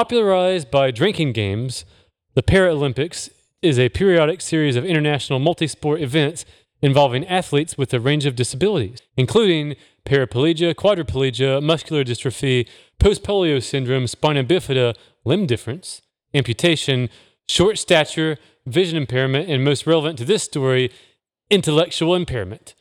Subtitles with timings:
[0.00, 1.84] Popularized by drinking games,
[2.32, 3.28] the Paralympics
[3.60, 6.46] is a periodic series of international multi-sport events
[6.80, 9.76] involving athletes with a range of disabilities, including
[10.06, 12.66] paraplegia, quadriplegia, muscular dystrophy,
[12.98, 16.00] post-polio syndrome, spina bifida, limb difference,
[16.32, 17.10] amputation,
[17.46, 20.90] short stature, vision impairment, and most relevant to this story,
[21.50, 22.74] intellectual impairment.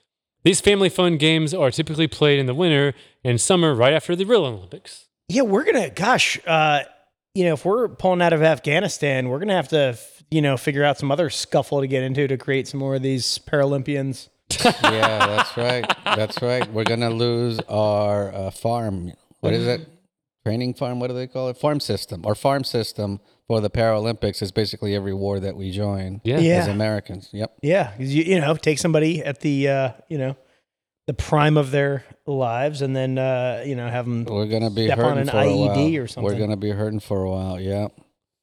[0.46, 2.94] These family fun games are typically played in the winter
[3.26, 5.10] and summer right after the real Olympics.
[5.28, 5.90] Yeah, we're gonna.
[5.90, 6.84] Gosh, uh,
[7.36, 9.98] you know, if we're pulling out of Afghanistan, we're gonna have to,
[10.32, 13.02] you know, figure out some other scuffle to get into to create some more of
[13.02, 14.30] these Paralympians.
[14.66, 15.86] yeah, that's right.
[16.06, 16.70] That's right.
[16.72, 19.14] We're gonna lose our uh, farm.
[19.42, 19.88] What is it?
[20.44, 21.00] Training farm.
[21.00, 21.58] What do they call it?
[21.58, 22.26] Farm system.
[22.26, 26.20] Our farm system for the Paralympics is basically every war that we join.
[26.24, 26.40] Yeah.
[26.40, 26.56] Yeah.
[26.62, 27.30] As Americans.
[27.32, 27.58] Yep.
[27.62, 30.36] Yeah, 'cause you, you know, take somebody at the, uh, you know,
[31.10, 34.26] the prime of their lives, and then, uh, you know, have them.
[34.26, 36.24] We're gonna be Step on hurting an for a IED while.
[36.24, 37.60] or We're gonna be hurting for a while.
[37.60, 37.88] Yeah.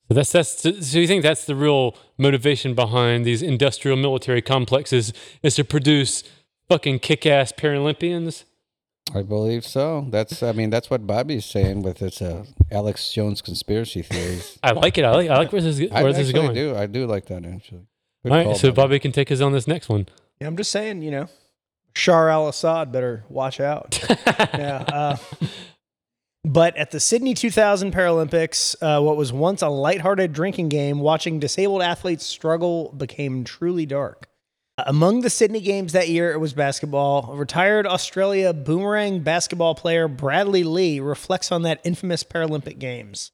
[0.08, 0.50] So that's that's
[0.90, 5.12] so you think that's the real motivation behind these industrial military complexes
[5.44, 6.24] is to produce
[6.68, 8.42] fucking kick-ass Paralympians?
[9.14, 10.08] I believe so.
[10.10, 10.42] That's.
[10.42, 14.58] I mean, that's what Bobby's saying with his uh, Alex Jones conspiracy theories.
[14.64, 15.04] I like it.
[15.04, 16.54] I like I like where this is, I this is actually going.
[16.56, 16.74] do.
[16.74, 17.86] I do like that actually.
[18.24, 20.08] Good All right, call, so Bobby can take us on this next one.
[20.40, 21.28] Yeah, I'm just saying, you know,
[21.96, 23.98] Shar al Assad better watch out.
[24.28, 24.84] yeah.
[24.86, 25.16] Uh,
[26.44, 31.40] but at the Sydney 2000 Paralympics, uh, what was once a lighthearted drinking game, watching
[31.40, 34.28] disabled athletes struggle became truly dark.
[34.76, 37.34] Among the Sydney Games that year, it was basketball.
[37.34, 43.32] Retired Australia boomerang basketball player Bradley Lee reflects on that infamous Paralympic Games.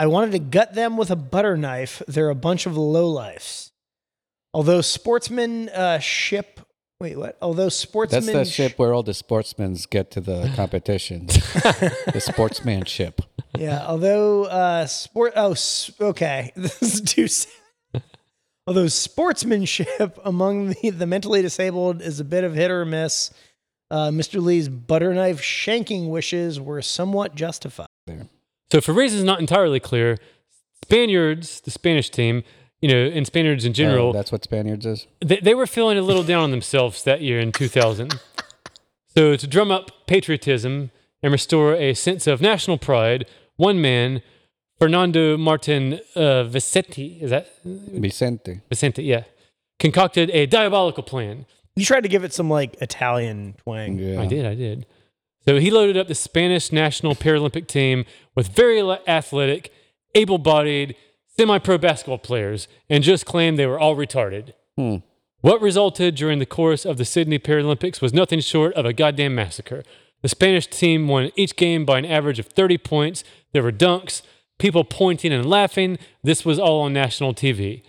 [0.00, 2.02] I wanted to gut them with a butter knife.
[2.08, 3.70] They're a bunch of lowlifes.
[4.52, 6.58] Although sportsmen uh, ship.
[7.00, 7.38] Wait, what?
[7.40, 8.24] Although sportsmen.
[8.26, 11.34] That's the ship where all the sportsmen get to the competitions.
[11.54, 13.20] the sportsmanship.
[13.56, 18.02] Yeah, although uh sport oh s- okay, this is too sad.
[18.66, 23.30] Although sportsmanship among the, the mentally disabled is a bit of hit or miss,
[23.90, 24.42] uh, Mr.
[24.42, 27.86] Lee's butter knife shanking wishes were somewhat justified.
[28.70, 30.18] So, for reasons not entirely clear,
[30.84, 32.42] Spaniards, the Spanish team,
[32.80, 35.06] you know, and Spaniards in general, Oh, that's what Spaniards is.
[35.24, 38.18] they, they were feeling a little down on themselves that year in 2000.
[39.16, 40.90] so, to drum up patriotism
[41.22, 44.22] and restore a sense of national pride, one man,
[44.78, 48.60] Fernando Martin uh, Vicente, is that Vicente.
[48.68, 49.02] Vicente?
[49.02, 49.24] Yeah,
[49.80, 51.46] concocted a diabolical plan.
[51.74, 53.98] You tried to give it some like Italian twang.
[53.98, 54.20] Yeah.
[54.20, 54.86] I did, I did.
[55.44, 59.72] So he loaded up the Spanish national Paralympic team with very athletic,
[60.14, 60.94] able bodied,
[61.38, 64.52] semi pro basketball players and just claimed they were all retarded.
[64.76, 64.96] Hmm.
[65.40, 69.36] What resulted during the course of the Sydney Paralympics was nothing short of a goddamn
[69.36, 69.84] massacre.
[70.22, 73.22] The Spanish team won each game by an average of 30 points.
[73.52, 74.22] There were dunks,
[74.58, 75.98] people pointing and laughing.
[76.24, 77.82] This was all on national TV.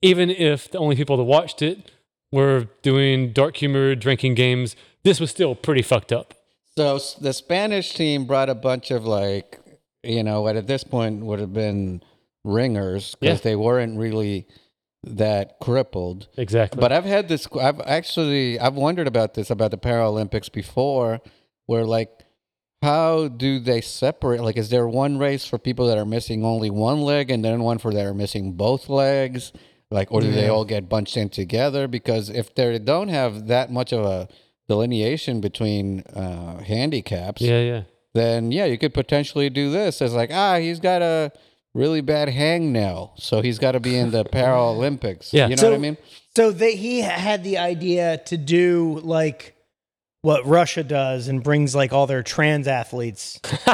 [0.00, 1.90] Even if the only people that watched it
[2.32, 4.74] were doing dark humor, drinking games,
[5.04, 6.32] this was still pretty fucked up.
[6.78, 9.60] So the Spanish team brought a bunch of like,
[10.02, 12.02] you know, what at this point would have been
[12.46, 13.50] ringers because Yeah.
[13.50, 14.46] they weren't really
[15.04, 16.28] that crippled.
[16.36, 16.80] Exactly.
[16.80, 17.46] But I've had this.
[17.60, 21.20] I've actually I've wondered about this about the Paralympics before,
[21.66, 22.10] where like,
[22.82, 24.42] how do they separate?
[24.42, 27.60] Like, is there one race for people that are missing only one leg, and then
[27.62, 29.52] one for that are missing both legs?
[29.90, 31.86] Like, or do they all get bunched in together?
[31.86, 34.26] Because if they don't have that much of a
[34.66, 37.82] delineation between uh, handicaps, yeah, yeah.
[38.12, 41.30] then yeah, you could potentially do this as like, ah, he's got a
[41.76, 45.32] really bad hangnail, so he's got to be in the Paralympics.
[45.32, 45.44] Yeah.
[45.48, 45.96] you know So- what I mean?
[46.36, 49.54] So they, he had the idea to do like
[50.22, 53.40] what Russia does and brings like all their trans athletes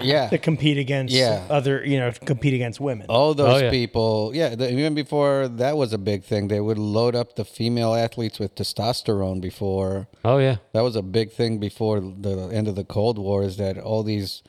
[0.00, 0.28] Yeah.
[0.30, 1.44] to compete against Yeah.
[1.50, 3.06] other, you know, to compete against women.
[3.08, 3.70] All those Oh, yeah.
[3.70, 7.44] people, yeah, the, even before that was a big thing, they would load up the
[7.44, 10.08] female athletes with testosterone before.
[10.24, 10.56] Oh, yeah.
[10.72, 14.02] That was a big thing before the end of the Cold War is that all
[14.02, 14.42] these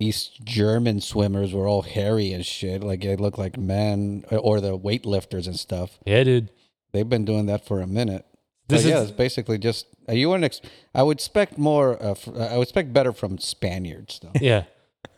[0.00, 2.82] East German swimmers were all hairy as shit.
[2.82, 5.98] Like they look like men or the weightlifters and stuff.
[6.06, 6.50] Yeah, dude.
[6.92, 8.24] They've been doing that for a minute.
[8.68, 10.44] This But yeah, is- it's basically just uh, you wouldn't.
[10.44, 10.60] Ex-
[10.94, 12.00] I would expect more.
[12.02, 14.32] Uh, f- I would expect better from Spaniards, though.
[14.40, 14.64] Yeah.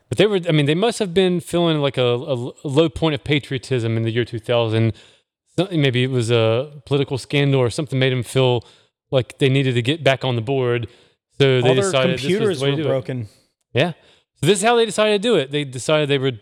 [0.08, 3.14] But they were, I mean, they must have been feeling like a, a low point
[3.14, 4.92] of patriotism in the year 2000.
[5.56, 8.64] Something, maybe it was a political scandal or something made them feel
[9.12, 10.88] like they needed to get back on the board.
[11.38, 12.90] So they all their decided this was computers the way were to do it.
[12.90, 13.28] broken.
[13.72, 13.92] Yeah.
[14.40, 15.50] So this is how they decided to do it.
[15.50, 16.40] They decided they would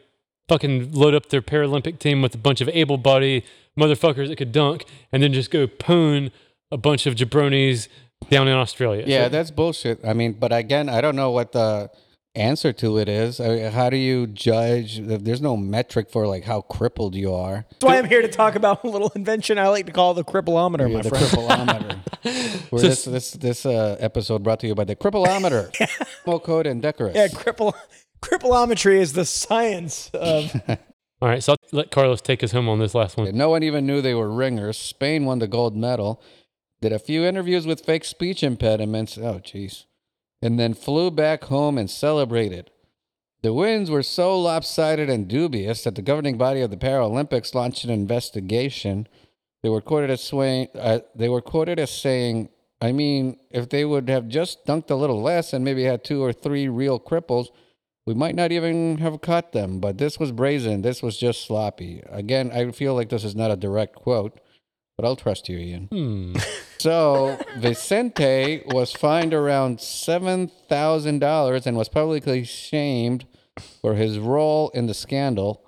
[0.49, 3.43] fucking load up their Paralympic team with a bunch of able-bodied
[3.79, 6.31] motherfuckers that could dunk, and then just go poon
[6.71, 7.89] a bunch of jabronis
[8.31, 9.05] down in Australia.
[9.07, 9.99] Yeah, So- that's bullshit.
[10.05, 11.91] I mean, but again, I don't know what the
[12.39, 13.41] answer to it is.
[13.41, 15.01] I mean, how do you judge?
[15.03, 17.67] There's no metric for like how crippled you are.
[17.71, 20.25] That's why I'm here to talk about a little invention I like to call the
[20.25, 21.25] crippleometer, my the friend.
[21.27, 22.71] crippleometer.
[22.71, 25.73] Where this this this uh, episode brought to you by the crippleometer,
[26.27, 27.15] Mo code and decorous.
[27.17, 27.75] Yeah, cripple
[28.23, 30.55] crippleometry is the science of
[31.21, 33.37] All right, so I'll let Carlos take us home on this last one.
[33.37, 34.79] No one even knew they were ringers.
[34.79, 36.23] Spain won the gold medal.
[36.81, 39.19] Did a few interviews with fake speech impediments.
[39.19, 39.87] Oh, jeez.
[40.41, 42.71] And then flew back home and celebrated.
[43.43, 47.85] The wins were so lopsided and dubious that the governing body of the Paralympics launched
[47.85, 49.07] an investigation.
[49.63, 52.49] They were quoted as swaying, uh, they were quoted as saying,
[52.81, 56.23] "I mean, if they would have just dunked a little less and maybe had two
[56.23, 57.49] or three real cripples,
[58.07, 59.81] we might not even have caught them.
[59.81, 60.83] But this was brazen.
[60.83, 64.41] This was just sloppy." Again, I feel like this is not a direct quote,
[64.99, 65.89] but I'll trust you, Ian.
[65.91, 66.35] Hmm.
[66.81, 73.27] So Vicente was fined around seven thousand dollars and was publicly shamed
[73.81, 75.65] for his role in the scandal.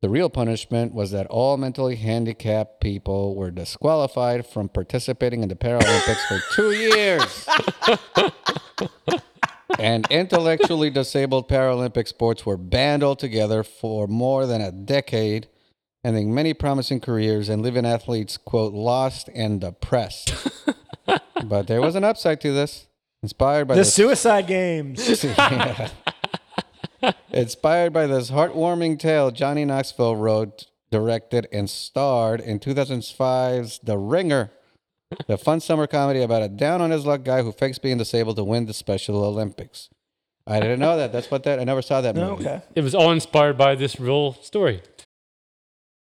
[0.00, 5.56] The real punishment was that all mentally handicapped people were disqualified from participating in the
[5.56, 7.46] Paralympics for two years.
[9.78, 15.48] and intellectually disabled Paralympic sports were banned altogether for more than a decade,
[16.06, 20.32] ending many promising careers and leaving athletes, quote, lost and depressed.
[21.44, 22.86] but there was an upside to this.
[23.22, 25.24] Inspired by the this, suicide games.
[27.02, 27.12] Yeah.
[27.30, 34.50] Inspired by this heartwarming tale, Johnny Knoxville wrote, directed, and starred in 2005's The Ringer,
[35.26, 38.36] the fun summer comedy about a down on his luck guy who fakes being disabled
[38.36, 39.90] to win the Special Olympics.
[40.46, 41.12] I didn't know that.
[41.12, 41.60] That's what that.
[41.60, 42.44] I never saw that movie.
[42.44, 42.62] okay.
[42.74, 44.80] It was all inspired by this real story.